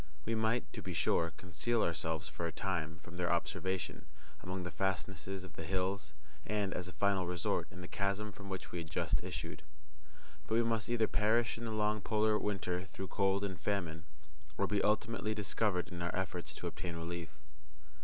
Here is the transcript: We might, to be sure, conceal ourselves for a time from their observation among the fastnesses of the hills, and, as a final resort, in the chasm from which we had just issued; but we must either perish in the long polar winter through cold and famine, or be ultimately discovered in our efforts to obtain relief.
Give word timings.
We 0.25 0.33
might, 0.33 0.73
to 0.73 0.81
be 0.81 0.95
sure, 0.95 1.31
conceal 1.37 1.83
ourselves 1.83 2.27
for 2.27 2.47
a 2.47 2.51
time 2.51 2.97
from 3.03 3.17
their 3.17 3.31
observation 3.31 4.05
among 4.41 4.63
the 4.63 4.71
fastnesses 4.71 5.43
of 5.43 5.53
the 5.55 5.63
hills, 5.63 6.15
and, 6.43 6.73
as 6.73 6.87
a 6.87 6.93
final 6.93 7.27
resort, 7.27 7.67
in 7.69 7.81
the 7.81 7.87
chasm 7.87 8.31
from 8.31 8.49
which 8.49 8.71
we 8.71 8.79
had 8.79 8.89
just 8.89 9.23
issued; 9.23 9.61
but 10.47 10.55
we 10.55 10.63
must 10.63 10.89
either 10.89 11.07
perish 11.07 11.55
in 11.55 11.65
the 11.65 11.71
long 11.71 12.01
polar 12.01 12.39
winter 12.39 12.83
through 12.83 13.09
cold 13.09 13.43
and 13.43 13.61
famine, 13.61 14.05
or 14.57 14.65
be 14.65 14.81
ultimately 14.81 15.35
discovered 15.35 15.89
in 15.89 16.01
our 16.01 16.15
efforts 16.15 16.55
to 16.55 16.65
obtain 16.65 16.95
relief. 16.95 17.29